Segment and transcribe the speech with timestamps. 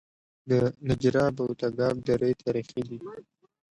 [0.49, 0.51] د
[0.87, 2.97] نجراب او تګاب درې تاریخي دي